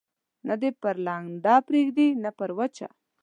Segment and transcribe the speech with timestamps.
[0.47, 2.87] نه دي پر لنده پرېږدي، نه پر وچه.